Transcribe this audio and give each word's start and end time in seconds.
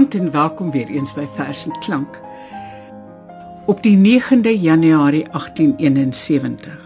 Goeienaand 0.00 0.26
en 0.26 0.32
welkom 0.32 0.70
weer 0.70 0.88
eens 0.88 1.10
by 1.12 1.26
Vers 1.36 1.66
en 1.68 1.74
Klank. 1.84 2.14
Op 3.68 3.82
die 3.84 3.96
9de 4.00 4.54
Januarie 4.60 5.26
1871 5.28 6.78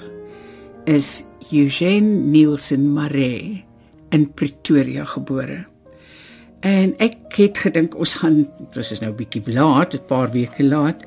is 0.85 1.23
Eugene 1.53 2.09
Nielsen 2.09 2.93
Maree 2.93 3.65
in 4.11 4.27
Pretoria 4.35 5.05
gebore. 5.05 5.61
En 6.61 6.97
ek 6.99 7.39
het 7.39 7.63
gedink 7.63 7.95
ons 7.95 8.17
gaan 8.19 8.49
dis 8.75 8.91
is 8.91 9.01
nou 9.01 9.13
'n 9.13 9.17
bietjie 9.17 9.47
laat, 9.47 9.95
'n 9.95 10.07
paar 10.07 10.31
weke 10.35 10.65
laat, 10.65 11.07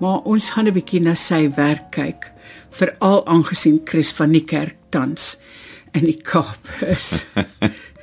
maar 0.00 0.28
ons 0.28 0.50
gaan 0.50 0.68
'n 0.68 0.76
bietjie 0.76 1.00
na 1.00 1.14
sy 1.14 1.48
werk 1.56 1.90
kyk, 1.90 2.32
veral 2.68 3.26
aangesien 3.26 3.80
Chris 3.84 4.12
van 4.12 4.32
die 4.32 4.44
kerk 4.44 4.76
tans 4.90 5.40
in 5.92 6.04
die 6.04 6.20
Kaap 6.22 6.68
is. 6.80 7.24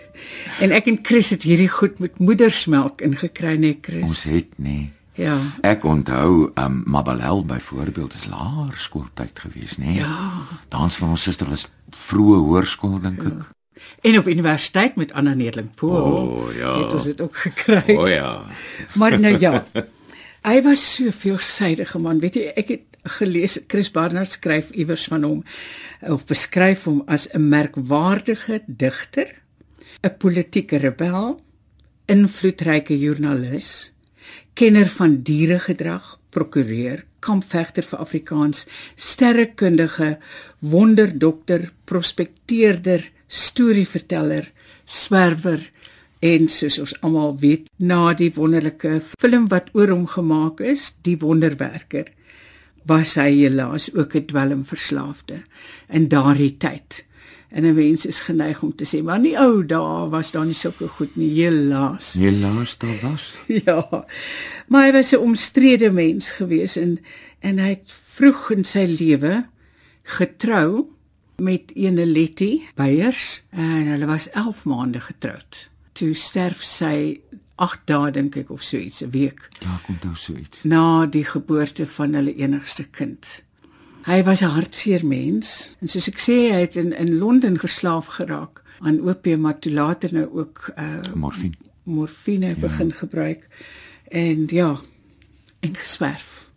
En 0.59 0.71
ek 0.71 0.85
en 0.91 0.99
Chris 1.01 1.29
het 1.29 1.43
hierdie 1.43 1.69
goed 1.69 1.99
met 1.99 2.19
moedersmelk 2.19 3.01
ingekry, 3.01 3.55
nee 3.57 3.77
Chris. 3.81 4.03
Ons 4.03 4.23
het 4.23 4.57
nee. 4.57 4.91
Ja. 5.13 5.37
Ek 5.61 5.83
onthou, 5.85 6.51
um 6.57 6.81
Mabelel 6.89 7.45
byvoorbeeld 7.45 8.13
is 8.13 8.25
laerskooltyd 8.25 9.39
gewees, 9.39 9.77
nê? 9.77 9.85
Nee? 9.85 9.95
Ja. 10.01 10.47
Dans 10.73 10.95
van 10.97 11.13
ons 11.13 11.21
suster 11.21 11.49
was 11.49 11.67
vroeë 11.93 12.39
hoërskool 12.47 12.97
dink 13.03 13.21
ek. 13.29 13.43
En 14.01 14.17
op 14.17 14.27
universiteit 14.27 14.95
met 14.95 15.13
Anna 15.13 15.33
Nedling 15.33 15.69
Pool. 15.75 16.17
O, 16.17 16.51
ja. 16.55 16.77
Het 16.83 16.93
ons 16.93 17.09
dit 17.11 17.21
ook 17.21 17.37
gekry. 17.37 17.97
O 17.97 18.07
ja. 18.07 18.41
Maar 18.99 19.19
nou 19.19 19.37
ja. 19.39 19.65
Hy 20.43 20.61
was 20.61 20.83
so 20.95 21.11
veelsidige 21.11 21.99
man. 21.99 22.19
Weet 22.19 22.39
jy, 22.39 22.49
ek 22.59 22.73
het 22.73 22.97
gelees 23.19 23.59
Chris 23.67 23.91
Barnard 23.91 24.31
skryf 24.31 24.71
iewers 24.71 25.05
van 25.11 25.23
hom 25.23 25.43
of 26.01 26.25
beskryf 26.27 26.83
hom 26.87 27.03
as 27.07 27.27
'n 27.31 27.47
merkwaardige 27.47 28.61
digter, 28.67 29.42
'n 30.03 30.17
politieke 30.19 30.77
rebel, 30.77 31.39
invloedryke 32.11 32.95
joernalis, 32.99 33.93
kenner 34.53 34.87
van 34.87 35.21
dieregedrag, 35.23 36.19
prokureur, 36.29 37.05
kampvegter 37.23 37.85
vir 37.87 38.01
Afrikaans, 38.03 38.65
sterrekundige, 38.95 40.17
wonderdokter, 40.59 41.69
prospekteerder, 41.85 43.05
storieverteller, 43.27 44.51
swerwer 44.83 45.63
en 46.19 46.49
soos 46.51 46.79
ons 46.79 46.93
almal 47.01 47.37
weet, 47.39 47.69
na 47.77 48.13
die 48.13 48.31
wonderlike 48.35 48.99
film 49.19 49.47
wat 49.51 49.71
oor 49.71 49.91
hom 49.91 50.05
gemaak 50.07 50.59
is, 50.59 50.91
Die 51.03 51.17
Wonderwerker, 51.19 52.11
was 52.87 53.15
hy 53.15 53.31
helaas 53.45 53.89
ook 53.95 54.15
'n 54.15 54.27
dwelmverslaafde 54.27 55.43
in 55.89 56.07
daardie 56.07 56.57
tyd. 56.57 57.05
En 57.53 57.65
'n 57.65 57.75
mens 57.75 58.05
is 58.05 58.19
geneig 58.25 58.63
om 58.63 58.75
te 58.75 58.85
sê, 58.85 59.03
maar 59.03 59.19
nie 59.19 59.35
ou 59.37 59.61
dae 59.65 60.09
was 60.09 60.31
daar 60.31 60.45
nie 60.45 60.53
sulke 60.57 60.87
goed 60.87 61.15
nie, 61.15 61.29
helaas. 61.43 62.13
Nee, 62.17 62.31
laaste 62.31 62.87
was. 63.01 63.37
Ja. 63.65 64.05
Maar 64.67 64.85
hy 64.85 64.91
was 64.91 65.11
'n 65.13 65.17
omstrede 65.21 65.91
mens 65.91 66.31
gewees 66.31 66.75
en 66.77 66.97
en 67.39 67.59
hy 67.59 67.69
het 67.69 67.93
vroeg 68.15 68.51
in 68.51 68.63
sy 68.63 68.85
lewe 68.99 69.45
getrou 70.03 70.87
met 71.37 71.71
ene 71.75 72.05
Letty 72.05 72.61
Beyers 72.75 73.43
en 73.49 73.87
hulle 73.87 74.05
was 74.05 74.29
11 74.29 74.65
maande 74.65 74.99
getroud. 74.99 75.69
Toe 75.91 76.13
sterf 76.13 76.63
sy 76.63 77.19
8 77.55 77.81
dae 77.85 78.11
dink 78.11 78.35
ek 78.35 78.49
of 78.49 78.63
so 78.63 78.77
iets, 78.77 79.01
'n 79.03 79.09
week 79.11 79.49
Ja, 79.59 79.79
kom 79.85 79.97
nou 80.03 80.15
so 80.15 80.33
iets. 80.33 80.63
na 80.63 81.05
die 81.05 81.23
geboorte 81.25 81.85
van 81.85 82.13
hulle 82.13 82.35
enigste 82.35 82.83
kind. 82.89 83.42
Hy 84.03 84.23
was 84.23 84.41
'n 84.41 84.51
hartseer 84.51 85.05
mens 85.05 85.75
en 85.79 85.87
soos 85.87 86.07
ek 86.07 86.19
sê, 86.19 86.51
hy 86.51 86.61
het 86.67 86.75
in 86.75 86.91
in 86.91 87.17
Londen 87.17 87.59
verslaaf 87.59 88.05
geraak 88.05 88.61
aan 88.79 88.99
opium, 89.01 89.41
maar 89.41 89.59
toe 89.59 89.71
later 89.71 90.13
nou 90.13 90.27
ook 90.31 90.71
uh 90.77 91.15
Morfine. 91.15 91.55
morfine 91.83 92.47
ja. 92.47 92.55
begin 92.55 92.91
gebruik 92.91 93.47
en 94.07 94.47
ja 94.47 94.77
en 95.59 95.75
geswerf. 95.75 96.49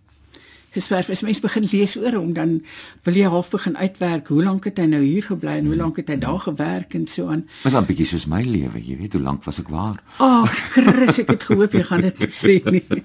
Geswerf 0.71 1.09
as 1.11 1.23
mens 1.23 1.41
begin 1.41 1.69
lees 1.71 1.97
oor 1.97 2.13
hom 2.13 2.33
dan 2.33 2.65
wil 3.03 3.15
jy 3.15 3.31
half 3.31 3.51
begin 3.51 3.77
uitwerk 3.77 4.29
hoe 4.29 4.43
lank 4.43 4.65
het 4.65 4.79
hy 4.79 4.87
nou 4.91 5.03
hier 5.03 5.23
gebly 5.23 5.57
en 5.61 5.67
hoe 5.67 5.77
lank 5.77 5.97
het 5.97 6.09
hy 6.09 6.19
daar 6.19 6.41
gewerk 6.41 6.95
en 6.95 7.07
so 7.07 7.29
aan. 7.29 7.47
Was 7.63 7.75
'n 7.75 7.87
bietjie 7.87 8.07
soos 8.07 8.27
my 8.27 8.43
lewe, 8.43 8.83
jy 8.83 8.97
weet, 8.97 9.13
hoe 9.13 9.23
lank 9.23 9.45
was 9.45 9.59
ek 9.59 9.69
waar? 9.69 10.03
Ag, 10.19 10.51
Chris, 10.75 11.19
ek 11.19 11.29
het 11.29 11.43
gehoop 11.43 11.73
jy 11.73 11.83
gaan 11.83 12.01
dit 12.01 12.33
sê 12.33 12.61
nie. 12.71 12.85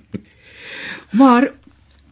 Maar 1.11 1.51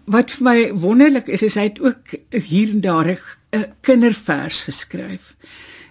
wat 0.10 0.32
vir 0.32 0.46
my 0.46 0.58
wonderlik 0.74 1.28
is, 1.30 1.44
is 1.46 1.58
hy 1.60 1.68
het 1.70 1.80
ook 1.82 2.16
hier 2.34 2.70
en 2.74 2.82
daar 2.82 3.10
'n 3.54 3.66
kindervers 3.82 4.64
geskryf. 4.64 5.36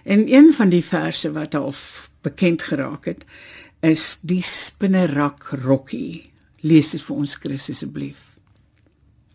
En 0.03 0.33
een 0.33 0.53
van 0.53 0.69
die 0.69 0.83
verse 0.83 1.31
wat 1.31 1.53
half 1.53 2.09
bekend 2.21 2.61
geraak 2.61 3.05
het, 3.05 3.25
is 3.79 4.17
die 4.21 4.41
spinnerak 4.41 5.43
rokkie. 5.63 6.31
Lees 6.59 6.89
dit 6.89 7.01
vir 7.01 7.15
ons 7.15 7.35
Chris 7.35 7.69
asseblief. 7.69 8.35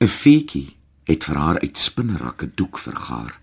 'n 0.01 0.09
Feetjie 0.09 0.77
het 1.05 1.25
vir 1.25 1.37
haar 1.37 1.61
uit 1.61 1.79
spinnerak 1.79 2.43
'n 2.43 2.53
doek 2.55 2.79
vergaar. 2.79 3.41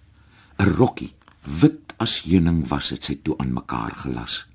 'n 0.60 0.76
Rokkie, 0.78 1.14
wit 1.42 1.94
as 1.98 2.22
heuning 2.22 2.68
was 2.68 2.90
dit 2.90 3.04
sy 3.04 3.20
toe 3.24 3.38
aan 3.38 3.54
mekaar 3.54 3.96
gelas. 3.96 4.51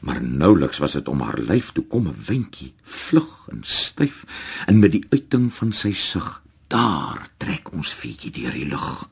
Maar 0.00 0.22
nouliks 0.22 0.78
was 0.78 0.92
dit 0.92 1.08
om 1.08 1.20
haar 1.20 1.38
lyf 1.38 1.72
toe 1.72 1.84
kom 1.84 2.08
'n 2.08 2.24
windjie, 2.26 2.74
vlug 2.82 3.48
en 3.50 3.60
styf, 3.62 4.24
en 4.66 4.78
met 4.78 4.92
die 4.92 5.06
uiting 5.10 5.52
van 5.54 5.72
sy 5.72 5.92
sug, 5.92 6.42
daar 6.66 7.28
trek 7.36 7.72
ons 7.72 7.92
feetjie 7.92 8.30
deur 8.30 8.52
die 8.52 8.68
lug. 8.68 9.08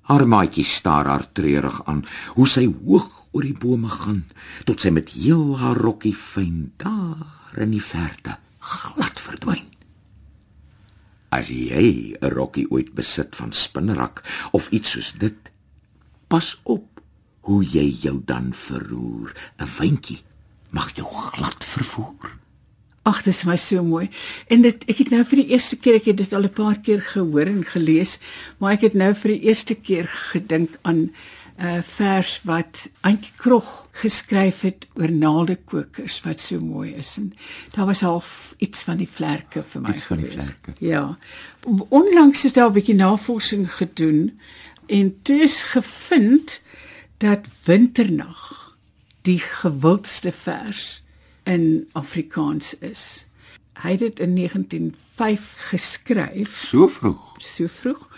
Haar 0.00 0.28
maatjie 0.28 0.64
staar 0.64 1.06
haar 1.06 1.32
treurig 1.32 1.84
aan, 1.86 2.04
hoe 2.34 2.48
sy 2.48 2.66
hoog 2.84 3.28
oor 3.32 3.42
die 3.42 3.58
bome 3.58 3.88
gaan, 3.88 4.24
tot 4.64 4.80
sy 4.80 4.90
met 4.90 5.08
heel 5.16 5.58
haar 5.58 5.76
rokkie 5.76 6.14
fyn 6.14 6.72
daar 6.76 7.56
in 7.56 7.70
die 7.70 7.82
verte 7.82 8.36
glad 8.58 9.20
verdwyn. 9.20 9.64
As 11.34 11.48
jy 11.48 12.14
'n 12.20 12.30
rokkie 12.30 12.70
ooit 12.70 12.94
besit 12.94 13.36
van 13.36 13.52
spinnerak 13.52 14.22
of 14.52 14.70
iets 14.70 14.90
soos 14.90 15.12
dit, 15.18 15.50
pas 16.28 16.60
op 16.62 16.93
hoe 17.44 17.60
jy 17.64 17.88
jou 18.00 18.20
dan 18.24 18.52
verroer. 18.56 19.34
'n 19.58 19.68
Wyntjie 19.78 20.22
mag 20.70 20.94
jou 20.96 21.06
glad 21.06 21.64
vervoer. 21.64 22.38
Ag, 23.04 23.22
dit 23.22 23.34
is 23.34 23.44
my 23.44 23.56
so 23.56 23.82
mooi. 23.84 24.08
En 24.48 24.62
dit 24.64 24.84
ek 24.88 25.02
het 25.04 25.10
nou 25.12 25.24
vir 25.28 25.42
die 25.42 25.50
eerste 25.52 25.76
keer, 25.76 25.98
ek 26.00 26.08
het 26.08 26.16
dit 26.16 26.32
al 26.32 26.48
'n 26.48 26.56
paar 26.56 26.78
keer 26.80 27.00
gehoor 27.00 27.46
en 27.46 27.64
gelees, 27.64 28.18
maar 28.58 28.72
ek 28.72 28.80
het 28.80 28.94
nou 28.94 29.12
vir 29.14 29.30
die 29.36 29.42
eerste 29.48 29.74
keer 29.74 30.08
gedink 30.32 30.78
aan 30.82 30.96
'n 30.96 31.12
uh, 31.60 31.82
vers 31.82 32.40
wat 32.42 32.88
Antjie 33.00 33.32
Krog 33.36 33.88
geskryf 33.92 34.60
het 34.60 34.86
oor 34.94 35.10
naaldekokers 35.10 36.20
wat 36.24 36.40
so 36.40 36.60
mooi 36.60 36.94
is. 36.94 37.16
En 37.16 37.32
daar 37.70 37.86
was 37.86 38.00
half 38.00 38.54
iets 38.58 38.82
van 38.82 38.96
die 38.96 39.08
vlerke 39.08 39.62
vir 39.62 39.80
my. 39.80 39.90
Iets 39.90 40.04
van 40.04 40.16
die 40.16 40.26
gewees. 40.26 40.44
vlerke. 40.44 40.72
Ja. 40.78 41.18
Onlangs 41.88 42.44
is 42.44 42.52
daar 42.52 42.68
'n 42.68 42.72
bietjie 42.72 42.94
navorsing 42.94 43.72
gedoen 43.72 44.40
en 44.86 45.22
toe 45.22 45.42
is 45.42 45.62
gevind 45.62 46.62
dat 47.18 47.46
winternag 47.64 48.76
die 49.22 49.38
gewildste 49.38 50.32
vers 50.32 51.02
in 51.44 51.88
Afrikaans 51.92 52.78
is. 52.78 53.26
Hy 53.82 53.90
het 53.90 53.98
dit 54.00 54.20
in 54.20 54.34
1905 54.34 55.54
geskryf, 55.70 56.58
So 56.68 56.88
vroeg. 56.88 57.34
so 57.38 57.66
vroeg. 57.66 58.08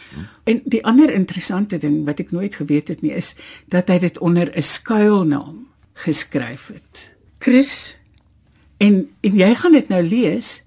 En 0.44 0.60
die 0.64 0.84
ander 0.84 1.12
interessante 1.12 1.78
ding 1.78 2.04
wat 2.04 2.18
ek 2.20 2.30
nooit 2.30 2.54
geweet 2.54 2.88
het 2.88 3.02
nie 3.02 3.12
is 3.16 3.34
dat 3.72 3.88
hy 3.88 3.98
dit 3.98 4.18
onder 4.18 4.50
'n 4.56 4.62
skuilnaam 4.62 5.66
geskryf 5.92 6.66
het. 6.66 7.14
Chris 7.38 7.98
en 8.76 9.08
en 9.20 9.34
jy 9.34 9.54
gaan 9.54 9.72
dit 9.72 9.88
nou 9.88 10.02
lees 10.02 10.62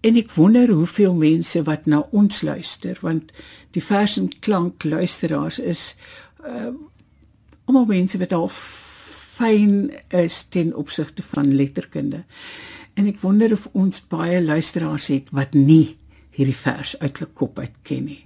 en 0.00 0.16
ek 0.16 0.30
wonder 0.32 0.68
hoeveel 0.68 1.14
mense 1.14 1.62
wat 1.62 1.86
na 1.86 2.06
ons 2.10 2.40
luister 2.42 2.96
want 3.00 3.32
die 3.70 3.84
vers 3.84 4.16
en 4.16 4.28
klank 4.40 4.84
luisteraars 4.84 5.58
is 5.58 5.96
uh, 6.46 6.72
almal 7.70 7.86
mense 7.86 8.18
wat 8.18 8.32
al 8.34 8.48
fyn 8.50 9.92
is 10.10 10.42
ten 10.50 10.74
opsigte 10.74 11.22
van 11.22 11.54
letterkunde. 11.54 12.24
En 12.98 13.06
ek 13.06 13.20
wonder 13.22 13.54
of 13.54 13.68
ons 13.78 14.02
baie 14.10 14.40
luisteraars 14.42 15.06
het 15.14 15.30
wat 15.30 15.54
nie 15.54 15.96
hierdie 16.34 16.56
vers 16.56 16.96
uit 16.98 17.20
hulle 17.20 17.30
kop 17.38 17.60
uit 17.62 17.76
ken 17.86 18.08
nie. 18.10 18.24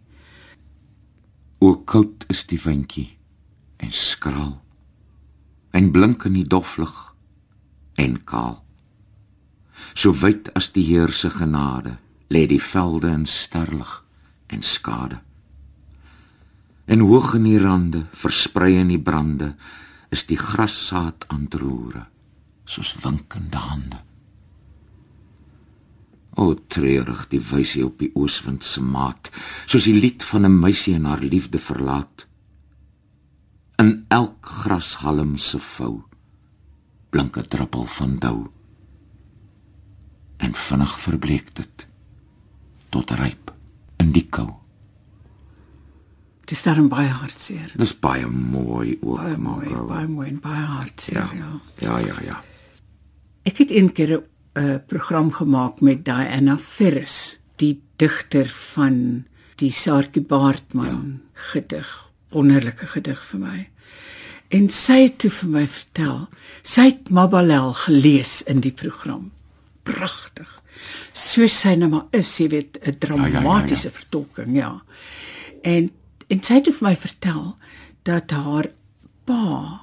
O 1.61 1.77
koud 1.85 2.25
is 2.33 2.45
die 2.49 2.61
windjie 2.61 3.11
en 3.85 3.93
skraal 3.93 4.57
en 5.75 5.91
blink 5.93 6.25
in 6.25 6.39
die 6.39 6.49
doflig 6.49 6.93
en 8.01 8.17
kaal. 8.25 8.63
So 9.93 10.15
wyd 10.23 10.49
as 10.57 10.71
die 10.73 10.87
Heer 10.89 11.13
se 11.13 11.29
genade 11.35 11.99
lê 12.33 12.47
die 12.49 12.63
velde 12.63 13.13
in 13.13 13.27
sterlig 13.29 14.01
en 14.49 14.63
skade. 14.65 15.21
En 16.85 17.01
hoog 17.01 17.35
in 17.39 17.47
die 17.49 17.59
rande, 17.59 18.05
versprei 18.13 18.75
in 18.79 18.91
die 18.93 19.01
brande, 19.01 19.55
is 20.13 20.27
die 20.29 20.39
grassaad 20.39 21.25
aan 21.33 21.47
te 21.49 21.59
roere, 21.59 22.05
soos 22.65 22.95
winkende 23.03 23.59
hande. 23.59 24.01
O 26.37 26.53
treurig 26.55 27.29
die 27.31 27.41
wysie 27.41 27.85
op 27.87 27.99
die 28.03 28.11
ooswind 28.15 28.65
se 28.65 28.83
maat, 28.83 29.31
soos 29.67 29.87
die 29.89 29.97
lied 29.97 30.25
van 30.25 30.45
'n 30.47 30.61
meisie 30.61 30.95
en 30.95 31.05
haar 31.05 31.23
liefde 31.23 31.59
verlaat. 31.59 32.27
In 33.79 34.05
elk 34.09 34.47
grashalm 34.47 35.37
se 35.37 35.59
vou 35.59 36.03
blink 37.11 37.39
'n 37.39 37.49
druppel 37.49 37.85
van 37.85 38.19
dou. 38.19 38.51
en 40.37 40.55
vinnig 40.55 40.99
verbleek 40.99 41.55
dit 41.57 41.87
tot 42.89 43.11
ryp 43.19 43.53
in 44.03 44.13
die 44.15 44.27
kou. 44.29 44.64
Dis 46.45 46.63
daarom 46.63 46.89
baie 46.93 47.09
hartseer. 47.09 47.73
Dis 47.77 47.95
baie 47.99 48.27
mooi 48.27 48.99
ook, 49.01 49.17
Baie 49.17 49.37
mooi, 49.37 49.69
Margot. 49.69 49.89
baie 49.89 50.09
mooi 50.09 50.29
en 50.29 50.41
baie 50.45 50.65
hartseer, 50.65 51.31
ja. 51.37 51.61
ja. 51.81 51.99
Ja, 51.99 51.99
ja, 51.99 52.17
ja. 52.25 52.41
Ek 53.45 53.59
het 53.59 53.71
een 53.73 53.93
keer 53.93 54.19
'n 54.19 54.23
uh, 54.61 54.77
program 54.87 55.33
gemaak 55.33 55.81
met 55.81 56.05
Diana 56.05 56.59
Ferris, 56.59 57.41
die 57.57 57.81
digter 57.97 58.49
van 58.49 59.25
die 59.57 59.71
Saartjie 59.71 60.23
Baartman 60.23 60.87
ja. 60.87 61.41
gedig, 61.53 62.11
wonderlike 62.31 62.87
gedig 62.87 63.25
vir 63.27 63.41
my. 63.41 63.69
En 64.49 64.69
sy 64.69 65.03
het 65.03 65.19
toe 65.19 65.31
vir 65.31 65.49
my 65.51 65.67
vertel, 65.67 66.29
sy 66.63 66.81
het 66.91 67.11
Mabalel 67.11 67.73
gelees 67.73 68.43
in 68.43 68.61
die 68.61 68.73
program. 68.73 69.33
Pragtig. 69.83 70.63
Soos 71.13 71.61
sy 71.61 71.75
nou 71.75 71.89
maar 71.91 72.07
is, 72.11 72.39
jy 72.39 72.49
weet, 72.49 72.79
'n 72.83 72.99
dramatiese 72.99 73.41
ja, 73.41 73.41
ja, 73.41 73.67
ja, 73.67 73.83
ja. 73.83 73.91
vertolking, 73.91 74.57
ja. 74.57 74.83
En 75.63 75.91
en 76.29 76.43
sy 76.43 76.55
het 76.61 76.69
vir 76.73 76.89
my 76.89 76.97
vertel 76.97 77.57
dat 78.03 78.31
haar 78.31 78.71
pa 79.25 79.81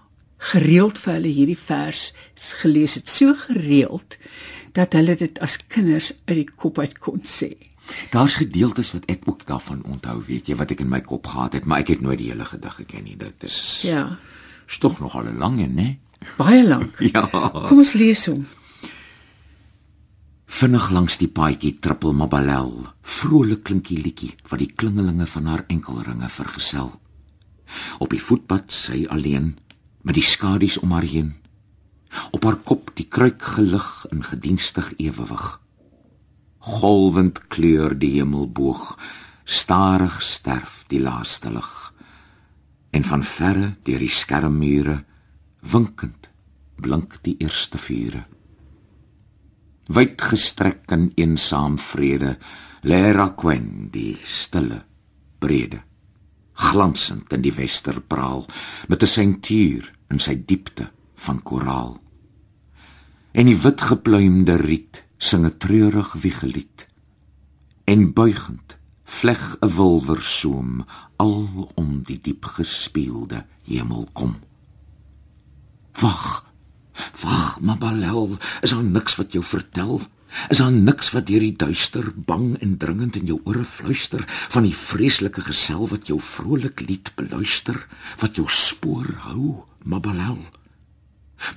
gereeld 0.52 0.98
vir 0.98 1.14
hulle 1.14 1.28
hierdie 1.34 1.58
vers 1.58 2.14
gelees 2.62 2.96
het, 2.98 3.10
so 3.10 3.34
gereeld 3.38 4.18
dat 4.74 4.94
hulle 4.94 5.16
dit 5.16 5.40
as 5.40 5.58
kinders 5.68 6.14
uit 6.26 6.38
die 6.42 6.50
kop 6.56 6.80
uit 6.80 6.98
kon 7.00 7.22
sê. 7.28 7.54
Daar's 8.14 8.36
gedeeltes 8.40 8.92
wat 8.96 9.06
ek 9.12 9.26
ook 9.28 9.46
daarvan 9.46 9.84
onthou, 9.84 10.22
weet 10.28 10.48
jy, 10.48 10.56
wat 10.56 10.72
ek 10.72 10.80
in 10.86 10.90
my 10.90 11.02
kop 11.02 11.28
gehad 11.28 11.54
het, 11.54 11.66
maar 11.66 11.80
ek 11.84 11.88
het 11.96 12.02
nooit 12.02 12.18
die 12.22 12.30
hele 12.32 12.46
gedig 12.46 12.76
geken 12.76 13.04
nie. 13.04 13.18
Dit 13.18 13.44
is 13.44 13.82
Ja, 13.86 14.18
is 14.68 14.78
tog 14.78 15.00
nog 15.00 15.16
al 15.16 15.28
'n 15.28 15.38
lang 15.38 15.60
een, 15.60 15.74
né? 15.76 15.98
baie 16.38 16.68
lank. 16.68 17.00
Ja. 17.14 17.28
Kom 17.68 17.78
ons 17.78 17.94
lees 17.94 18.26
hom. 18.26 18.48
Vinnig 20.62 20.92
langs 20.94 21.16
die 21.18 21.26
paadjie 21.26 21.72
trippel 21.82 22.12
Mabalel, 22.14 22.84
vrolik 23.02 23.64
klink 23.66 23.88
die 23.90 23.96
liedjie 23.98 24.36
wat 24.46 24.60
die 24.62 24.68
klingelinge 24.70 25.26
van 25.26 25.48
haar 25.50 25.64
enkelringe 25.74 26.28
vergesel. 26.30 26.92
Op 27.98 28.12
die 28.14 28.22
voetpad 28.22 28.70
sy 28.70 29.00
alleen 29.10 29.56
met 30.06 30.20
die 30.20 30.22
skadu's 30.22 30.76
om 30.78 30.92
haar 30.94 31.08
heen. 31.10 31.32
Op 32.30 32.46
haar 32.46 32.60
kop 32.62 32.92
die 32.94 33.08
kruik 33.10 33.42
gelig 33.56 33.88
in 34.14 34.22
gedienstig 34.22 34.92
ewewig. 35.02 35.48
Golwend 36.60 37.42
kleur 37.50 37.96
die 37.98 38.12
hemelboog, 38.20 39.00
stadig 39.50 40.20
sterf 40.22 40.84
die 40.94 41.02
laaste 41.02 41.50
lig. 41.56 41.72
En 42.94 43.08
van 43.10 43.26
verre 43.26 43.72
deur 43.82 44.06
die 44.06 44.14
skermmure 44.14 45.00
winkend 45.74 46.30
blink 46.78 47.18
die 47.26 47.40
eerste 47.42 47.82
vure. 47.82 48.28
Wyd 49.88 50.22
gestrek 50.22 50.92
in 50.92 51.12
eensaam 51.16 51.80
vrede 51.80 52.38
lê 52.84 53.12
Raquel 53.12 53.90
die 53.92 54.18
stille 54.26 54.84
brede 55.40 55.82
glansend 56.62 57.34
in 57.34 57.44
die 57.46 57.54
westerpraal 57.56 58.46
met 58.88 59.04
'n 59.04 59.14
sentier 59.18 59.92
in 60.10 60.20
sy 60.20 60.36
diepte 60.46 60.92
van 61.16 61.42
koraal. 61.44 61.98
En 63.32 63.46
die 63.46 63.58
wit 63.58 63.82
gepluimde 63.82 64.56
riet 64.56 65.04
sing 65.18 65.46
'n 65.46 65.58
treurig 65.58 66.14
wiegelied. 66.14 66.88
En 67.86 68.14
buigend 68.14 68.78
vleg 69.04 69.58
'n 69.62 69.76
wilwersoom 69.76 70.86
al 71.16 71.72
om 71.76 72.04
die 72.04 72.22
diep 72.22 72.46
gespieelde 72.46 73.46
hemel 73.64 74.10
kom. 74.14 74.36
Wag 76.02 76.51
Wag, 77.22 77.60
Mabalel, 77.62 78.38
is 78.62 78.74
daar 78.74 78.84
niks 78.84 79.16
wat 79.16 79.34
jou 79.34 79.44
vertel? 79.44 80.02
Is 80.50 80.62
daar 80.62 80.72
niks 80.72 81.12
wat 81.12 81.28
deur 81.28 81.44
die 81.44 81.56
duister 81.56 82.08
bang 82.16 82.56
en 82.64 82.78
dringend 82.80 83.18
in 83.20 83.28
jou 83.28 83.40
ore 83.44 83.66
fluister 83.68 84.24
van 84.28 84.64
die 84.64 84.76
vreeslike 84.76 85.44
gesel 85.48 85.88
wat 85.92 86.08
jou 86.08 86.20
vrolik 86.24 86.84
lied 86.88 87.12
beluister, 87.20 87.88
wat 88.24 88.40
jou 88.40 88.48
spoor 88.48 89.10
hou, 89.28 89.64
Mabalel? 89.84 90.40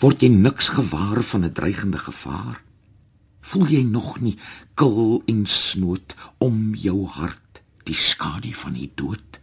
Word 0.02 0.24
jy 0.24 0.30
niks 0.32 0.72
gewaar 0.74 1.22
van 1.22 1.44
'n 1.44 1.52
dreigende 1.52 1.98
gevaar? 1.98 2.62
Voel 3.40 3.66
jy 3.68 3.82
nog 3.82 4.20
nie 4.20 4.38
kil 4.74 5.22
en 5.26 5.46
snoot 5.46 6.14
om 6.38 6.74
jou 6.74 7.06
hart 7.06 7.62
die 7.84 7.94
skadu 7.94 8.52
van 8.52 8.72
die 8.72 8.90
dood? 8.94 9.40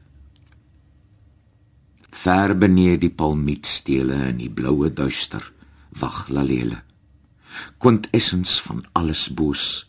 Ver 2.10 2.58
benee 2.58 2.98
die 2.98 3.14
palmietstele 3.14 4.28
in 4.28 4.38
die 4.38 4.50
bloue 4.50 4.94
duister 4.94 5.52
wag 6.00 6.28
Lalele. 6.30 6.82
Quintessens 7.78 8.62
van 8.64 8.84
alles 8.96 9.28
boos, 9.36 9.86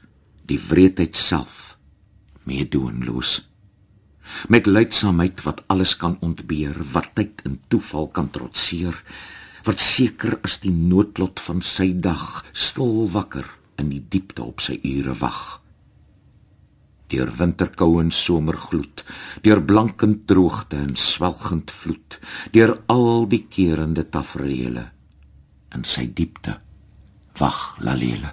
die 0.51 0.59
wreedheid 0.59 1.17
self, 1.17 1.77
meedoenloos. 2.49 3.39
Met 4.49 4.67
leidsaamheid 4.67 5.43
wat 5.47 5.63
alles 5.67 5.95
kan 5.97 6.17
ontbeer, 6.21 6.77
wat 6.93 7.13
tyd 7.15 7.43
en 7.47 7.61
toeval 7.69 8.09
kan 8.09 8.31
trotseer, 8.31 8.97
wat 9.67 9.81
seker 9.81 10.39
is 10.47 10.59
die 10.63 10.75
noodlot 10.75 11.41
van 11.41 11.63
sy 11.63 11.93
dag, 11.95 12.43
stil 12.53 13.07
wakker 13.13 13.47
in 13.79 13.93
die 13.93 14.03
diepte 14.03 14.43
op 14.43 14.63
sy 14.65 14.79
ure 14.83 15.15
wag. 15.21 15.61
Deur 17.13 17.29
winterkou 17.37 18.01
en 18.01 18.11
somergloed, 18.15 19.05
deur 19.45 19.61
blankend 19.63 20.25
droogte 20.27 20.81
en 20.81 20.97
swelgend 20.97 21.71
vloed, 21.71 22.19
deur 22.57 22.79
al 22.91 23.29
die 23.29 23.45
kerende 23.53 24.07
tafereele 24.09 24.89
in 25.75 25.85
sy 25.85 26.07
diepte 26.13 26.59
wag 27.41 27.77
Lalele. 27.81 28.33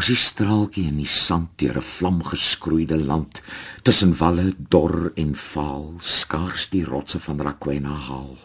As 0.00 0.08
die 0.08 0.16
straaltjie 0.16 0.86
in 0.88 1.00
die 1.02 1.10
sand 1.10 1.50
deur 1.60 1.76
'n 1.76 1.84
vlam 1.84 2.22
geskroeide 2.24 2.96
land 2.96 3.42
tussen 3.82 4.14
walle 4.16 4.54
dor 4.56 5.12
en 5.16 5.34
vaal 5.34 6.00
skaars 6.00 6.70
die 6.70 6.84
rotse 6.84 7.18
van 7.18 7.40
Raquena 7.40 7.96
haal 8.08 8.38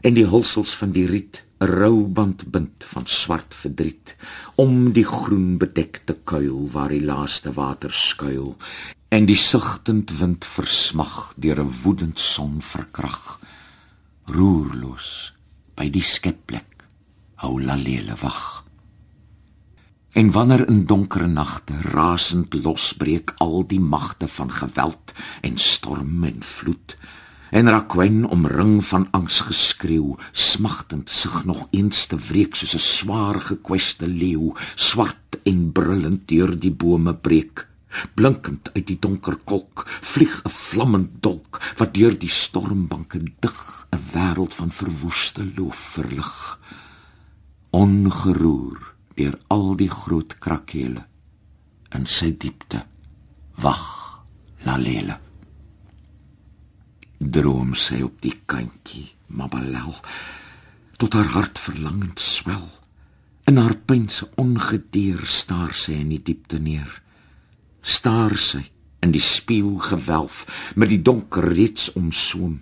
en 0.00 0.14
die 0.14 0.26
hulsels 0.26 0.72
van 0.80 0.90
die 0.96 1.06
riet 1.06 1.44
'n 1.60 1.66
rouband 1.66 2.50
bind 2.54 2.84
van 2.92 3.06
swart 3.06 3.54
verdriet 3.54 4.16
om 4.54 4.92
die 4.92 5.04
groen 5.04 5.58
bedekte 5.58 6.14
kuil 6.24 6.70
waar 6.72 6.88
die 6.88 7.04
laaste 7.04 7.52
water 7.52 7.92
skuil 7.92 8.56
en 9.08 9.26
die 9.26 9.36
sigtend 9.36 10.18
wind 10.20 10.44
versmag 10.44 11.34
deur 11.36 11.60
'n 11.60 11.74
woedend 11.82 12.18
son 12.18 12.62
verkrag 12.62 13.40
roerloos 14.24 15.34
by 15.78 15.86
die 15.94 16.02
skepplek 16.02 16.82
hou 17.38 17.60
Lalele 17.62 18.16
wag. 18.18 18.64
En 20.18 20.32
wanneer 20.34 20.64
in 20.66 20.82
donker 20.90 21.28
nagte 21.28 21.76
rasend 21.94 22.54
losbreek 22.54 23.36
al 23.44 23.62
die 23.70 23.80
magte 23.80 24.26
van 24.28 24.50
geweld 24.50 25.14
en 25.46 25.58
storm 25.62 26.24
en 26.24 26.42
vloed 26.42 26.96
en 27.50 27.68
Raquel 27.68 28.26
omring 28.28 28.84
van 28.84 29.06
angs 29.10 29.40
geskreeu 29.40 30.16
smagtend 30.32 31.10
sig 31.10 31.44
nog 31.44 31.68
eens 31.70 32.06
te 32.06 32.16
wreek 32.16 32.54
soos 32.54 32.74
'n 32.74 32.78
swaar 32.78 33.40
gekweste 33.40 34.06
leeu 34.06 34.52
swart 34.74 35.40
en 35.44 35.72
brullend 35.72 36.28
deur 36.28 36.58
die 36.58 36.72
bome 36.72 37.14
breek 37.14 37.66
blinkend 38.14 38.70
uit 38.74 38.86
die 38.86 38.98
donker 39.00 39.36
kolk 39.44 39.84
vlieg 39.88 40.42
'n 40.44 40.50
vlammend 40.50 41.22
dolk 41.22 41.60
wat 41.76 41.94
deur 41.94 42.18
die 42.18 42.32
stormbanke 42.32 43.18
dig 43.40 43.58
'n 43.92 44.02
wêreld 44.12 44.54
van 44.54 44.72
verwoeste 44.72 45.44
loof 45.56 45.76
verlig. 45.96 46.58
Ongeroer 47.70 48.94
deur 49.14 49.38
al 49.46 49.76
die 49.76 49.90
groot 49.90 50.38
krakele 50.38 51.06
in 51.94 52.06
sy 52.06 52.36
diepte 52.36 52.84
wag 53.56 54.24
lalele. 54.64 55.18
Droom 57.18 57.74
sy 57.74 58.02
op 58.02 58.20
die 58.20 58.36
kantjie 58.46 59.08
mabalel 59.26 59.94
tot 60.98 61.12
haar 61.12 61.30
hart 61.34 61.58
verlangend 61.58 62.20
swel. 62.20 62.68
In 63.46 63.56
haar 63.56 63.74
pynse 63.74 64.28
ongedeur 64.36 65.26
staar 65.26 65.72
sy 65.74 65.92
in 65.92 66.08
die 66.08 66.22
diepte 66.22 66.58
neer 66.58 67.02
staar 67.80 68.36
sy 68.36 68.64
in 69.00 69.12
die 69.14 69.22
spieelgewelf 69.22 70.44
met 70.76 70.88
die 70.88 71.02
donker 71.02 71.52
reeds 71.54 71.92
omsoom 71.92 72.60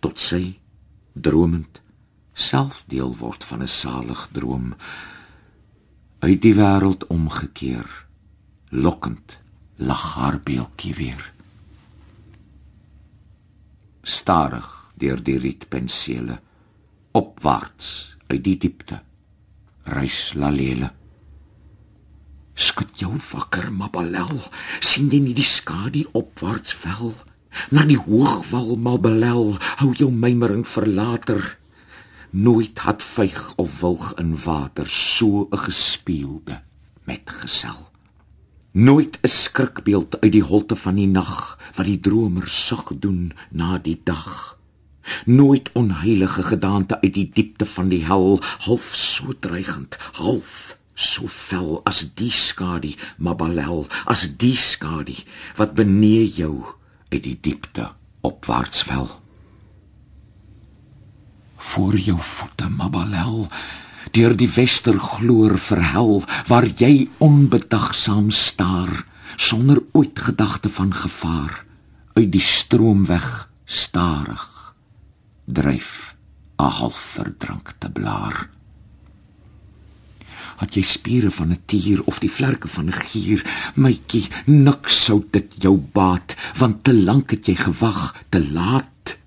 tot 0.00 0.18
sy 0.18 0.58
dromend 1.12 1.82
self 2.32 2.84
deel 2.88 3.12
word 3.18 3.44
van 3.44 3.62
'n 3.62 3.68
salig 3.68 4.28
droom 4.32 4.74
uit 6.22 6.40
die 6.42 6.54
wêreld 6.54 7.06
omgekeer 7.06 7.88
lokkend 8.70 9.38
lag 9.76 10.14
haar 10.14 10.38
beeltjie 10.40 10.94
weer. 10.94 11.32
Stadig 14.02 14.68
deur 14.94 15.22
die 15.22 15.38
rietpensele 15.38 16.40
opwaarts 17.12 18.16
uit 18.26 18.44
die 18.44 18.56
diepte 18.56 19.00
reis 19.82 20.32
lalele 20.34 20.92
skud 22.68 22.92
jou 23.02 23.14
wakker 23.32 23.70
mabalel 23.80 24.38
sien 24.80 25.10
jy 25.12 25.20
nie 25.24 25.36
die 25.38 25.48
skadu 25.56 26.06
opwaarts 26.22 26.74
vel 26.84 27.14
na 27.70 27.84
die 27.88 28.00
hoogwal 28.06 28.76
mabalel 28.76 29.56
hou 29.80 29.90
jou 30.02 30.10
mymering 30.24 30.64
verlater 30.76 31.42
nooit 32.32 32.78
had 32.78 33.02
vyg 33.04 33.54
of 33.60 33.80
wilg 33.80 34.12
in 34.18 34.36
water 34.44 34.88
so 34.88 35.48
'n 35.50 35.58
gespeelde 35.58 36.62
met 37.04 37.22
gesel. 37.24 37.90
Nooit 38.72 39.18
'n 39.20 39.28
skrikbeeld 39.28 40.20
uit 40.20 40.32
die 40.32 40.42
holte 40.42 40.76
van 40.76 40.94
die 40.94 41.06
nag 41.06 41.58
wat 41.74 41.86
die 41.86 42.00
dromer 42.00 42.48
sug 42.48 42.92
doen 42.98 43.32
na 43.50 43.78
die 43.78 44.00
dag. 44.04 44.58
Nooit 45.24 45.70
onheilige 45.72 46.42
gedaante 46.42 47.00
uit 47.00 47.14
die 47.14 47.30
diepte 47.32 47.66
van 47.66 47.88
die 47.88 48.04
hel, 48.04 48.40
half 48.58 48.94
so 48.94 49.32
dreigend, 49.38 49.98
half 50.12 50.78
so 50.94 51.28
fel 51.28 51.80
as 51.88 52.04
die 52.18 52.30
skadu, 52.30 52.94
Mabalel, 53.16 53.86
as 54.06 54.26
die 54.38 54.56
skadu 54.56 55.16
wat 55.56 55.74
benee 55.74 56.26
jou 56.28 56.64
uit 57.12 57.22
die 57.24 57.38
diepte 57.40 57.90
opwaarts 58.20 58.84
vel. 58.88 59.08
Voor 61.72 61.96
jou 61.96 62.18
voete, 62.18 62.68
Mabalel, 62.68 63.48
deur 64.12 64.34
die 64.36 64.50
wester 64.50 64.98
gloor 64.98 65.56
verhel 65.58 66.22
waar 66.50 66.66
jy 66.66 67.08
onbedagsaam 67.22 68.30
staar 68.34 69.04
sonder 69.36 69.80
ooit 69.92 70.18
gedagte 70.18 70.68
van 70.68 70.92
gevaar 70.92 71.64
uit 72.12 72.32
die 72.32 72.44
stroom 72.44 73.06
weg 73.08 73.48
stadig 73.64 74.74
dryf 75.44 76.14
'n 76.58 76.70
half 76.78 76.98
verdrankte 77.16 77.90
blaar 77.90 78.50
het 80.62 80.76
jy 80.78 80.82
spiere 80.86 81.30
van 81.30 81.50
'n 81.52 81.62
tier 81.66 82.02
of 82.06 82.18
die 82.18 82.30
vlerke 82.30 82.68
van 82.68 82.86
'n 82.88 83.00
gier 83.10 83.40
mytjie 83.74 84.28
niks 84.46 85.04
sou 85.04 85.24
dit 85.30 85.62
jou 85.62 85.76
baat 85.76 86.36
want 86.58 86.84
te 86.84 86.94
lank 86.94 87.30
het 87.30 87.46
jy 87.46 87.54
gewag 87.54 88.14
te 88.28 88.40
laat. 88.52 89.18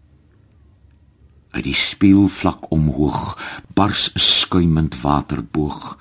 Uit 1.51 1.63
die 1.63 1.73
spieelvlak 1.73 2.71
omhoog 2.71 3.37
bars 3.73 4.11
'n 4.15 4.19
skuimend 4.19 5.01
waterboog. 5.01 5.97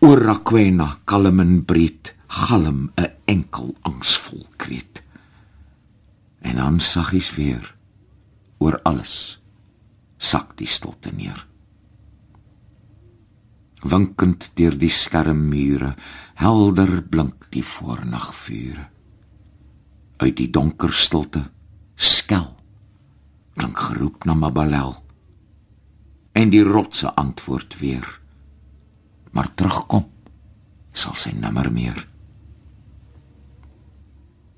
Oor 0.00 0.18
Rakwena 0.18 0.98
kalm 1.04 1.40
en 1.40 1.64
breed 1.64 2.14
galm 2.26 2.90
'n 2.96 3.12
enkel 3.24 3.74
angsvol 3.82 4.46
kreet 4.56 5.02
en 6.44 6.56
dan 6.56 6.80
saggies 6.80 7.34
weer 7.34 7.74
oor 8.58 8.80
alles 8.82 9.40
sak 10.18 10.56
die 10.56 10.68
stilte 10.68 11.10
neer. 11.12 11.46
Winkend 13.84 14.50
deur 14.56 14.72
die 14.80 14.88
skermmure, 14.88 15.92
helder 16.40 17.02
blink 17.04 17.50
die 17.52 17.64
voornagvure. 17.64 18.88
Uit 20.24 20.36
die 20.38 20.48
donker 20.48 20.92
stilte 20.96 21.44
skel 21.94 22.48
klink 23.54 23.78
geroep 23.78 24.24
na 24.24 24.34
Mabalel. 24.34 24.96
En 26.34 26.50
die 26.50 26.64
rotse 26.64 27.12
antwoord 27.14 27.76
weer. 27.78 28.08
Maar 29.30 29.52
terugkom 29.54 30.08
sal 30.94 31.14
sy 31.18 31.34
nimmer 31.36 31.70
meer. 31.74 32.00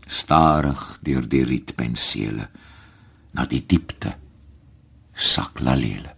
Starig 0.06 0.82
deur 1.04 1.26
die 1.28 1.44
rietpensele 1.44 2.48
na 3.36 3.44
die 3.50 3.64
diepte 3.66 4.14
Saklalele. 5.12 6.15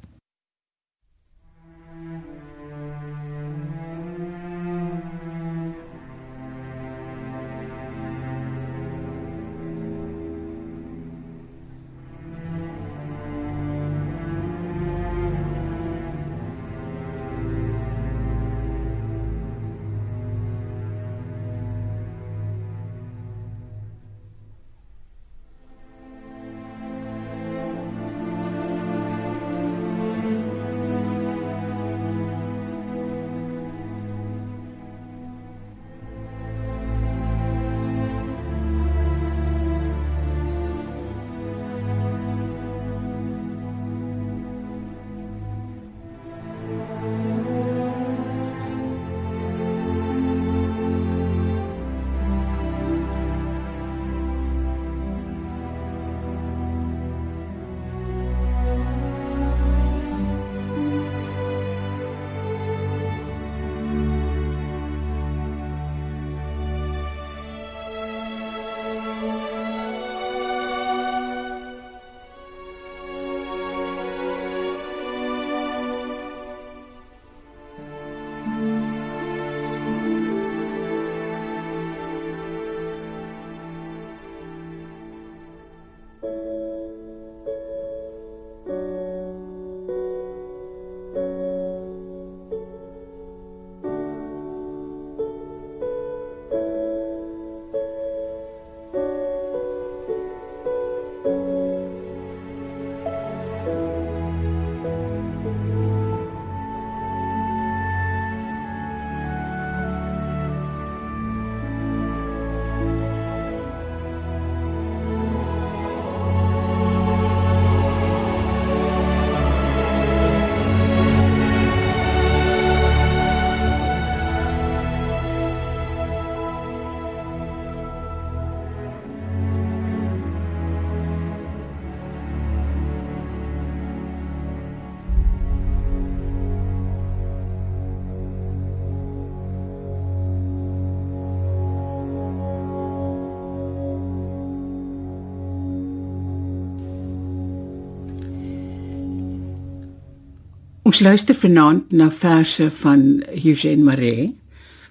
Ons 150.88 151.02
luister 151.04 151.37
vanaand 151.37 151.90
na 151.92 152.07
verse 152.09 152.64
van 152.80 153.00
Eugène 153.28 153.85
Marais 153.85 154.30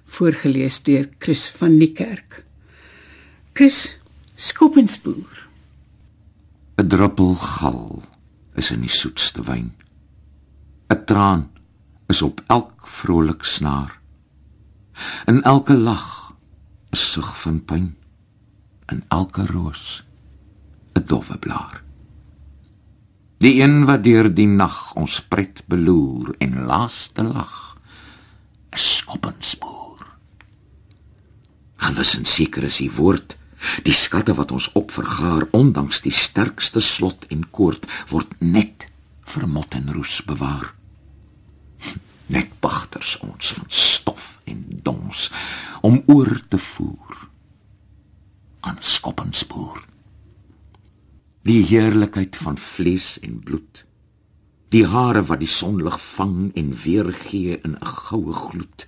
voorgeles 0.05 0.75
deur 0.85 1.07
Chris 1.17 1.47
van 1.49 1.77
Niekerk. 1.77 2.43
Chris 3.57 3.97
Skoppenspoor. 4.35 5.47
'n 6.77 6.87
Druppel 6.87 7.33
gal 7.35 8.03
is 8.53 8.69
in 8.71 8.85
die 8.85 8.93
soetste 8.93 9.41
wyn. 9.41 9.73
'n 10.93 11.01
Traan 11.05 11.49
is 12.13 12.21
op 12.21 12.43
elk 12.45 12.87
vrolik 12.87 13.43
snaar. 13.43 13.97
In 15.25 15.41
elke 15.41 15.73
lag 15.73 16.35
'n 16.93 16.95
sug 16.95 17.41
van 17.41 17.65
pyn. 17.65 17.95
In 18.85 19.03
elke 19.07 19.45
roos 19.45 20.03
'n 20.93 21.03
dowwe 21.05 21.37
blaar. 21.37 21.87
Die 23.38 23.62
een 23.62 23.86
wat 23.86 24.01
deur 24.03 24.32
die 24.34 24.48
nag 24.50 24.96
ons 24.98 25.20
pret 25.22 25.62
beloer 25.70 26.34
en 26.41 26.63
laaste 26.65 27.22
lag. 27.24 27.77
'n 28.74 28.77
Skoppenspoor. 28.77 30.01
Gewis 31.75 32.17
en 32.17 32.25
seker 32.25 32.63
is 32.63 32.77
die 32.77 32.91
woord, 32.91 33.38
die 33.84 33.94
skatte 33.94 34.34
wat 34.34 34.51
ons 34.51 34.72
opvergaar 34.74 35.46
ondanks 35.51 36.01
die 36.01 36.12
sterkste 36.12 36.82
slot 36.82 37.25
en 37.29 37.50
koord 37.50 37.86
word 38.10 38.34
net 38.41 38.89
vir 39.22 39.48
mot 39.48 39.74
en 39.74 39.94
roes 39.94 40.22
bewaar. 40.25 40.74
Net 42.36 42.50
pagters 42.60 43.20
ons 43.22 43.53
van 43.53 43.70
stof 43.70 44.39
en 44.46 44.65
dons 44.84 45.32
om 45.82 46.01
oor 46.08 46.41
te 46.50 46.58
voer 46.58 47.29
aan 48.60 48.77
skoppenspoor. 48.79 49.96
Die 51.47 51.61
heerlikheid 51.63 52.35
van 52.35 52.57
vlees 52.59 53.19
en 53.23 53.37
bloed. 53.39 53.85
Die 54.73 54.83
hare 54.91 55.21
wat 55.29 55.39
die 55.39 55.47
sonlig 55.47 55.95
vang 56.03 56.49
en 56.59 56.73
weer 56.83 57.07
gee 57.15 57.55
in 57.63 57.77
'n 57.79 57.85
goue 57.85 58.33
gloed. 58.33 58.83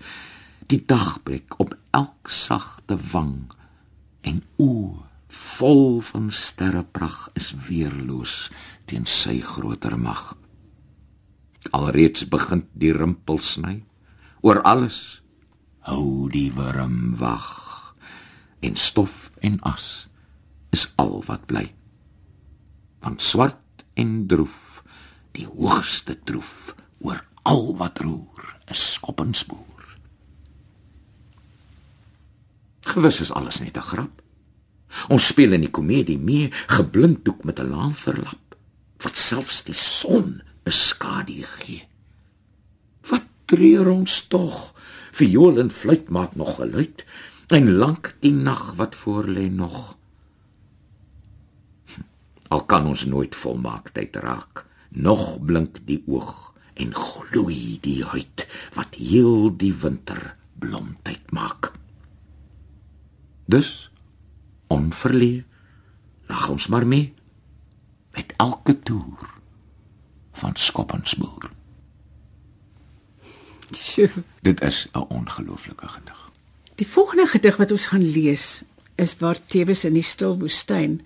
Die 0.67 0.81
dagbreek 0.85 1.55
op 1.59 1.77
elk 1.91 2.27
sagte 2.27 2.97
wang 3.11 3.47
en 4.21 4.43
o 4.57 5.05
vol 5.27 6.01
van 6.01 6.31
sterreprag 6.31 7.29
is 7.33 7.55
weerloos 7.67 8.51
teen 8.85 9.05
sy 9.05 9.39
groter 9.39 9.99
mag. 9.99 10.35
Alreeds 11.71 12.27
begin 12.27 12.67
die 12.73 12.91
rimpel 12.91 13.39
sny 13.39 13.83
oor 14.41 14.61
alles 14.61 15.21
hou 15.79 16.29
die 16.29 16.51
worm 16.53 17.15
wag 17.15 17.95
en 18.59 18.75
stof 18.75 19.31
en 19.39 19.61
as 19.61 20.09
is 20.69 20.91
al 20.95 21.23
wat 21.25 21.45
bly 21.45 21.79
van 22.99 23.19
swart 23.19 23.85
en 23.93 24.27
droef 24.27 24.83
die 25.37 25.47
hoogste 25.47 26.17
troef 26.23 26.75
oor 26.99 27.23
al 27.43 27.75
wat 27.77 27.99
roer 27.99 28.55
is 28.67 28.93
skoppenspoor 28.93 29.87
gewis 32.95 33.21
is 33.21 33.31
alles 33.31 33.61
net 33.61 33.77
'n 33.77 33.89
grap 33.93 34.21
ons 35.09 35.27
speel 35.27 35.53
in 35.53 35.65
die 35.67 35.75
komedie 35.79 36.19
mee 36.19 36.51
geblinddoek 36.67 37.43
met 37.43 37.59
'n 37.59 37.69
laan 37.69 37.95
verlap 37.95 38.49
wat 39.03 39.17
selfs 39.17 39.63
die 39.63 39.77
son 39.77 40.41
'n 40.65 40.71
skadu 40.71 41.43
gee. 41.43 41.87
Wat 43.09 43.25
treur 43.45 43.87
ons 43.89 44.27
tog? 44.27 44.73
Viool 45.11 45.59
en 45.59 45.71
fluit 45.71 46.09
maak 46.09 46.35
nog 46.35 46.55
geluid 46.55 47.05
en 47.47 47.71
lank 47.81 48.15
die 48.19 48.33
nag 48.33 48.73
wat 48.75 48.95
voor 48.95 49.25
lê 49.25 49.49
nog. 49.49 49.97
Al 52.49 52.65
kan 52.65 52.87
ons 52.89 53.05
nooit 53.05 53.35
volmaaktheid 53.35 54.15
raak, 54.15 54.65
nog 54.89 55.37
blink 55.45 55.81
die 55.85 56.01
oog 56.07 56.49
en 56.73 56.93
gloei 56.95 57.77
die 57.83 58.01
huid 58.03 58.47
wat 58.73 58.95
heel 58.97 59.51
die 59.57 59.73
winter 59.73 60.35
blomtyd 60.59 61.31
maak. 61.35 61.71
Dus 63.45 63.89
onverlee 64.67 65.45
lag 66.29 66.49
ons 66.49 66.67
maar 66.67 66.87
mee 66.87 67.13
met 68.17 68.33
elke 68.37 68.79
toer 68.79 69.29
van 70.31 70.55
Skoppensboer. 70.55 71.51
Sjoe. 73.75 74.09
Dit 74.41 74.61
is 74.61 74.87
'n 74.93 75.05
ongelooflike 75.09 75.87
gedig. 75.87 76.31
Die 76.75 76.87
volgende 76.87 77.25
gedig 77.25 77.57
wat 77.57 77.71
ons 77.71 77.85
gaan 77.85 78.11
lees 78.11 78.63
is 78.99 79.15
waar 79.21 79.39
Tewes 79.47 79.85
in 79.87 79.95
die 79.97 80.05
stil 80.05 80.37
woestyn. 80.39 80.99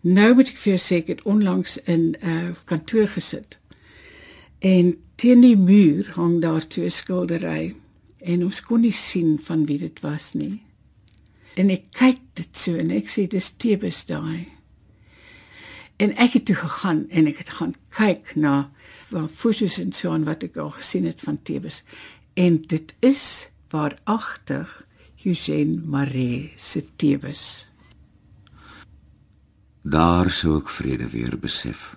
Nou 0.00 0.32
moet 0.34 0.50
ek 0.52 0.60
vir 0.62 0.72
jou 0.74 0.82
sê 0.82 1.00
ek 1.02 1.12
het 1.14 1.22
onlangs 1.28 1.78
in 1.84 2.14
'n 2.20 2.28
uh, 2.32 2.54
kantoor 2.64 3.08
gesit. 3.14 3.58
En 4.60 4.96
teen 5.16 5.40
die 5.40 5.56
muur 5.56 6.12
hang 6.14 6.40
daar 6.42 6.66
twee 6.66 6.90
skildery 6.90 7.74
en 8.20 8.44
ons 8.44 8.60
kon 8.60 8.80
nie 8.80 8.92
sien 8.92 9.38
van 9.42 9.66
wie 9.66 9.78
dit 9.78 10.00
was 10.00 10.34
nie. 10.34 10.62
En 11.56 11.70
ek 11.70 11.84
kyk 11.92 12.20
dit 12.34 12.56
so 12.56 12.76
en 12.76 12.90
ek 12.90 13.08
sê 13.08 13.26
dis 13.26 13.50
Tewes 13.56 14.04
daai. 14.06 14.46
En 15.96 16.12
ek 16.16 16.32
het 16.32 16.44
toe 16.44 16.56
gegaan 16.56 17.06
en 17.08 17.26
ek 17.26 17.38
het 17.38 17.50
gaan 17.56 17.74
kyk 17.96 18.34
na 18.36 18.70
van 19.08 19.28
fotos 19.28 19.78
en 19.78 19.92
so 19.92 20.12
aan 20.12 20.26
wat 20.28 20.42
ek 20.44 20.58
al 20.60 20.74
gesien 20.76 21.06
het 21.08 21.20
van 21.24 21.38
Tebes. 21.42 21.82
En 22.34 22.58
dit 22.60 22.94
is 23.00 23.48
waaragtig 23.70 24.85
Eugène 25.26 25.82
Maree 25.84 26.52
se 26.54 26.80
Tebes. 26.96 27.66
Daar 29.82 30.30
sou 30.30 30.52
ek 30.60 30.68
vrede 30.70 31.08
weer 31.10 31.34
besef. 31.42 31.96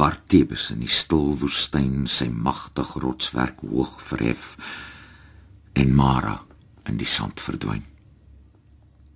Waar 0.00 0.16
Tebes 0.32 0.70
in 0.72 0.80
die 0.80 0.88
stil 0.88 1.34
woestyn 1.42 2.06
sy 2.08 2.30
magtig 2.32 2.94
rotswerk 3.04 3.60
hoog 3.68 3.98
verhef 4.08 4.54
en 5.76 5.92
Mara 5.92 6.38
in 6.88 6.96
die 6.96 7.10
sand 7.16 7.44
verdwyn. 7.44 7.84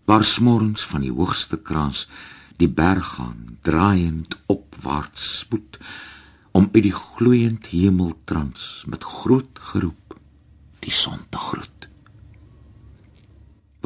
Waar 0.04 0.28
smorens 0.28 0.84
van 0.92 1.08
die 1.08 1.14
hoogste 1.16 1.56
kraans 1.56 2.04
die 2.60 2.68
berg 2.68 3.14
gaan 3.16 3.56
draaiend 3.64 4.36
opwaarts 4.52 5.24
spoed 5.40 5.80
om 6.52 6.68
uit 6.74 6.84
die 6.90 6.96
gloeiend 7.00 7.72
hemeltrans 7.72 8.84
met 8.84 9.08
groot 9.08 9.64
geroep 9.72 10.20
die 10.84 10.92
son 10.92 11.24
te 11.32 11.40
groet. 11.48 11.77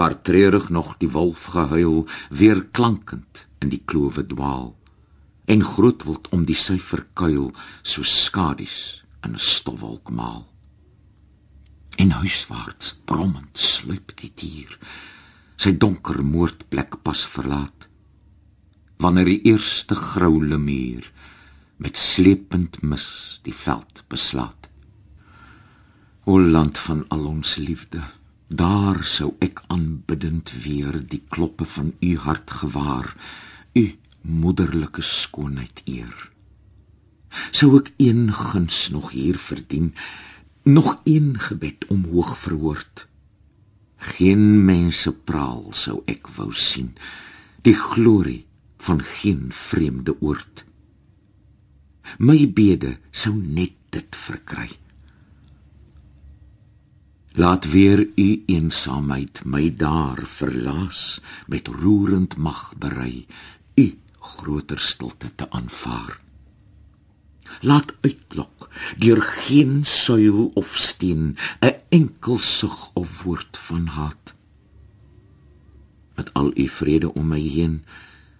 Waar 0.02 0.22
treurig 0.22 0.68
nog 0.68 0.96
die 0.98 1.10
wolf 1.10 1.44
gehuil 1.54 2.08
weer 2.30 2.64
klankend 2.74 3.46
in 3.62 3.68
die 3.70 3.82
klowe 3.86 4.24
dwaal 4.26 4.72
en 5.46 5.60
groot 5.62 6.02
wild 6.02 6.26
om 6.34 6.42
die 6.48 6.56
syfer 6.58 7.04
kuil 7.14 7.52
so 7.86 8.02
skadu's 8.02 9.04
in 9.22 9.36
'n 9.38 9.38
stofwolk 9.38 10.10
maal. 10.10 10.48
En 12.02 12.10
huiswaarts 12.18 12.98
brommend 13.04 13.54
sluip 13.58 14.10
die 14.18 14.32
dier 14.34 14.72
sy 15.56 15.70
donker 15.78 16.18
moordplek 16.24 16.98
pas 17.02 17.22
verlaat 17.34 17.86
wanneer 18.98 19.30
die 19.30 19.42
eerste 19.52 19.94
grou 19.94 20.42
lemuur 20.44 21.12
met 21.76 21.96
slepend 21.96 22.82
mis 22.82 23.38
die 23.42 23.54
veld 23.54 24.02
beslaat. 24.08 24.66
O 26.24 26.40
land 26.40 26.78
van 26.78 27.04
al 27.08 27.24
ons 27.26 27.56
liefde, 27.56 28.02
daar 28.54 29.04
sou 29.04 29.32
ek 29.44 29.62
aanbiddend 29.72 30.52
weer 30.64 30.98
die 31.08 31.22
kloppe 31.28 31.64
van 31.64 31.92
u 32.00 32.16
hart 32.16 32.50
gewaar, 32.50 33.14
u 33.72 33.84
moederlike 34.20 35.02
skoonheid 35.02 35.82
eer. 35.84 36.30
Sou 37.50 37.76
ek 37.78 37.92
een 37.96 38.28
guns 38.32 38.88
nog 38.92 39.10
hier 39.16 39.38
verdien, 39.38 39.94
nog 40.62 41.00
een 41.04 41.38
gebed 41.38 41.86
omhoog 41.88 42.36
verhoord. 42.38 43.06
Geen 43.96 44.64
mense 44.64 45.12
praal 45.12 45.70
sou 45.72 46.02
ek 46.06 46.28
wou 46.36 46.50
sien, 46.52 46.92
die 47.62 47.76
glorie 47.78 48.44
van 48.82 49.02
geen 49.02 49.48
vreemde 49.54 50.14
oord 50.20 50.66
my 52.18 52.44
bede 52.48 52.96
sou 53.12 53.34
net 53.36 53.74
dit 53.94 54.16
verkry. 54.16 54.68
Laat 57.34 57.70
weer 57.70 58.08
u 58.14 58.42
eensaamheid 58.46 59.44
my 59.44 59.76
daar 59.76 60.20
verlaas 60.24 61.20
met 61.46 61.66
roerend 61.66 62.36
mag 62.36 62.74
berei 62.76 63.26
u 63.74 63.98
groter 64.20 64.78
stilte 64.78 65.34
te 65.34 65.50
aanvaar. 65.50 66.20
Laat 67.60 67.94
uitlok 68.00 68.68
deur 68.98 69.22
geen 69.22 69.84
suil 69.84 70.50
of 70.54 70.76
steen 70.76 71.36
'n 71.60 71.74
enkel 71.88 72.38
sug 72.38 72.90
of 72.92 73.22
woord 73.22 73.58
van 73.58 73.86
haat. 73.86 74.34
Met 76.14 76.32
al 76.34 76.50
u 76.54 76.68
vrede 76.68 77.14
om 77.14 77.28
my 77.28 77.40
heen 77.40 77.84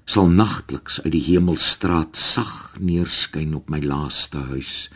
sal 0.05 0.28
nagtliks 0.28 1.02
uit 1.02 1.12
die 1.12 1.24
hemelstraat 1.24 2.16
sag 2.16 2.76
neerskyn 2.81 3.55
op 3.55 3.68
my 3.68 3.81
laaste 3.81 4.38
huis 4.38 4.90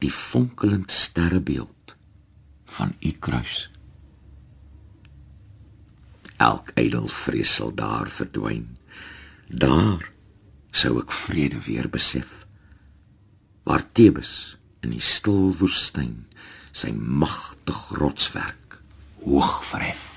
die 0.00 0.10
fonkelend 0.12 0.90
sterrebeeld 0.90 1.79
van 2.76 2.94
u 3.00 3.10
kruis. 3.18 3.70
Elk 6.40 6.72
ydel 6.80 7.08
vrees 7.12 7.54
sal 7.58 7.74
daar 7.74 8.08
verdwyn. 8.08 8.76
Daar 9.48 10.06
sou 10.70 10.96
ek 11.02 11.12
vrede 11.12 11.58
weer 11.66 11.90
besef 11.90 12.40
waar 13.66 13.84
Tebes 13.92 14.56
in 14.80 14.94
die 14.94 15.04
stil 15.04 15.50
woestyn 15.60 16.14
sy 16.72 16.92
magtig 16.94 17.80
rotswerk 17.98 18.78
hoog 19.26 19.60
verhef 19.68 20.09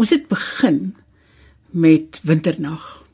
Ons 0.00 0.10
het 0.10 0.28
begin 0.28 0.96
met 1.70 2.20
Winternag. 2.22 3.04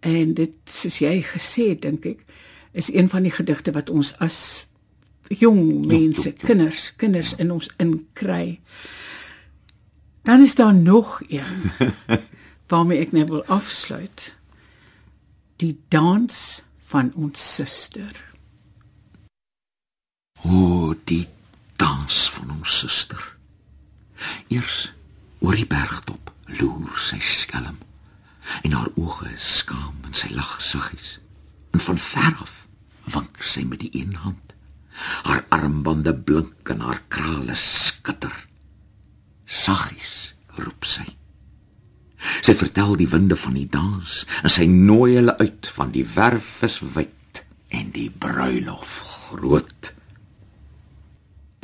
En 0.00 0.34
dit 0.34 0.54
soos 0.66 0.98
jy 0.98 1.20
gesê 1.22 1.68
het, 1.70 1.84
dink 1.84 2.06
ek, 2.10 2.24
is 2.74 2.90
een 2.90 3.06
van 3.12 3.22
die 3.22 3.32
gedigte 3.32 3.70
wat 3.76 3.92
ons 3.92 4.10
as 4.24 4.38
jong 5.30 5.86
mense, 5.86 6.26
ja, 6.26 6.32
ja, 6.32 6.40
ja. 6.40 6.46
kinders, 6.46 6.80
kinders 6.98 7.34
in 7.38 7.52
ons 7.54 7.70
inkry. 7.78 8.58
Dan 10.26 10.42
is 10.42 10.56
daar 10.58 10.74
nog 10.74 11.20
een 11.28 11.70
waarmee 12.72 12.98
ek 13.04 13.14
net 13.14 13.30
wil 13.30 13.44
afsluit. 13.46 14.34
Die 15.62 15.76
dans 15.94 16.64
van 16.90 17.12
ons 17.14 17.46
suster. 17.54 18.10
O, 20.42 20.92
die 21.06 21.28
dans 21.78 22.20
van 22.34 22.50
ons 22.58 22.78
suster. 22.82 23.22
Eers 24.50 24.90
oor 25.44 25.56
die 25.58 25.68
bergtop 25.68 26.30
loer 26.56 27.00
sy 27.04 27.18
skelm 27.20 27.76
en 28.64 28.72
haar 28.76 28.88
oë 29.00 29.30
is 29.34 29.44
skaam 29.60 30.04
en 30.08 30.16
sy 30.16 30.30
lag 30.32 30.56
saggies. 30.64 31.18
En 31.76 31.82
van 31.84 32.00
ver 32.00 32.36
af 32.44 32.54
wink 33.12 33.42
sy 33.44 33.64
met 33.68 33.82
die 33.82 33.90
een 33.92 34.14
hand. 34.22 34.54
Haar 35.26 35.42
armbande 35.52 36.14
blink 36.14 36.70
en 36.72 36.84
haar 36.84 37.00
krale 37.12 37.56
skitter. 37.60 38.32
Saggies 39.44 40.34
roep 40.60 40.88
sy. 40.88 41.06
Sy 42.44 42.54
vertel 42.56 42.94
die 43.00 43.08
winde 43.12 43.36
van 43.36 43.56
die 43.58 43.68
dans 43.68 44.22
en 44.42 44.52
sy 44.52 44.68
nooi 44.70 45.16
hulle 45.18 45.36
uit 45.40 45.72
van 45.76 45.92
die 45.92 46.06
werf 46.14 46.62
is 46.64 46.78
wyd 46.94 47.44
en 47.74 47.90
die 47.96 48.08
bruilof 48.08 48.96
groot. 49.28 49.93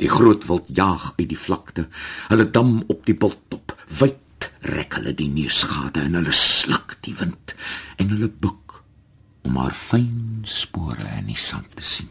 Die 0.01 0.09
groot 0.09 0.47
wild 0.49 0.69
jaag 0.73 1.11
uit 1.19 1.29
die 1.29 1.39
vlakte. 1.39 1.87
Hulle 2.31 2.47
dam 2.49 2.79
op 2.89 3.05
die 3.05 3.15
bultop. 3.17 3.75
Wyd 4.01 4.49
rek 4.73 4.97
hulle 4.97 5.13
die 5.17 5.29
neusgate 5.29 6.03
en 6.05 6.17
hulle 6.17 6.33
sluk 6.35 6.97
die 7.05 7.13
wind 7.17 7.55
en 8.01 8.09
hulle 8.13 8.29
buk 8.29 8.81
om 9.45 9.57
haar 9.57 9.73
fyn 9.73 10.41
spore 10.49 11.05
in 11.17 11.29
die 11.31 11.39
sand 11.39 11.69
te 11.77 11.85
sien. 11.85 12.09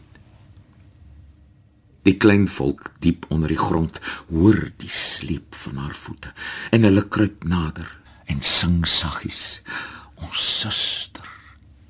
Die 2.07 2.17
klein 2.17 2.47
volk 2.49 2.89
diep 3.03 3.27
onder 3.29 3.51
die 3.51 3.59
grond 3.59 3.99
hoor 4.31 4.57
die 4.81 4.91
sleep 4.91 5.55
van 5.63 5.83
haar 5.83 5.95
voete 5.95 6.33
en 6.73 6.87
hulle 6.87 7.03
kruip 7.13 7.45
nader 7.47 7.87
en 8.31 8.41
sing 8.45 8.81
saggies 8.89 9.61
ons 10.21 10.41
suster 10.61 11.29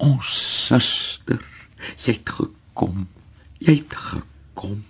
ons 0.03 0.33
suster 0.67 1.39
jy 1.95 2.17
het 2.17 2.33
gekom 2.37 3.05
jy 3.63 3.77
het 3.79 3.95
gekom 4.09 4.81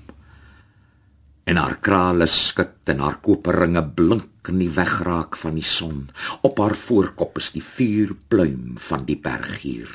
en 1.52 1.60
haar 1.60 1.82
krale 1.84 2.30
skud 2.32 2.88
en 2.94 3.02
haar 3.04 3.18
koperringe 3.20 3.82
blink 3.98 4.48
in 4.52 4.62
die 4.62 4.70
wegraak 4.72 5.36
van 5.36 5.58
die 5.60 5.68
son. 5.68 6.06
Op 6.48 6.62
haar 6.64 6.78
voorkop 6.80 7.42
is 7.42 7.50
die 7.52 7.64
vuurpluim 7.66 8.78
van 8.80 9.04
die 9.10 9.18
berggier. 9.20 9.90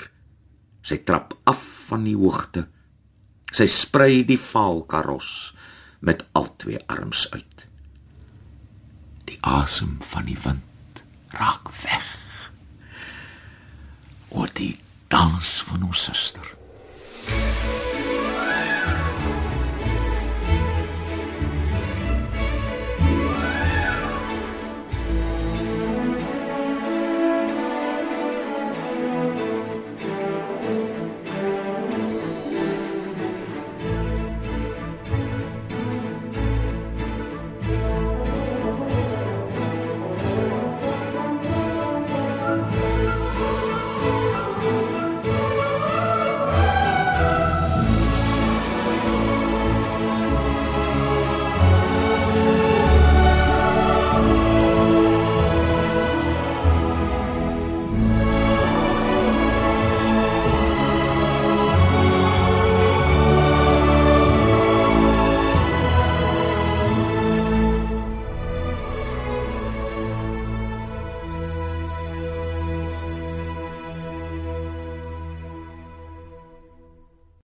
Sy 0.84 1.00
trap 1.08 1.32
af 1.48 1.62
van 1.88 2.04
die 2.04 2.16
hoogte. 2.18 2.66
Sy 3.56 3.68
sprei 3.72 4.26
die 4.28 4.38
vaalkaros 4.40 5.30
met 6.04 6.26
al 6.36 6.50
twee 6.60 6.82
arms 6.92 7.24
uit. 7.32 7.66
Die 9.26 9.38
asem 9.40 9.96
van 10.12 10.28
die 10.28 10.38
wind 10.44 11.02
raak 11.32 11.72
weg. 11.86 12.12
O 14.28 14.44
die 14.52 14.74
dans 15.08 15.56
van 15.70 15.88
ons 15.88 16.04
suster. 16.10 16.55